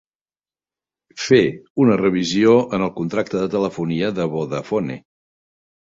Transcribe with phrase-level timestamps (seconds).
[1.25, 1.41] Fer
[1.85, 5.03] una revisió en el contracte de telefonia de Vodafone.